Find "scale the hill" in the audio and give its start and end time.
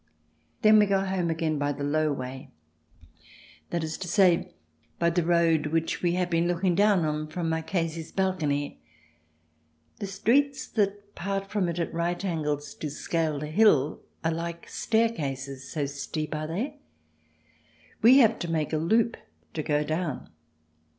12.89-14.01